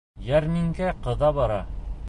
[0.29, 1.63] Йәрминкә ҡыҙа бара.